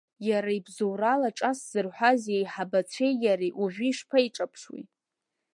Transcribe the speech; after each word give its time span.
Иара 0.29 0.51
ибзоурала 0.57 1.29
ҿа 1.37 1.51
сзырҳәаз 1.57 2.21
иеиҳабацәеи 2.29 3.13
иареи 3.25 3.53
уажәы 3.59 3.85
ишԥеиҿаԥшуеи? 3.87 4.83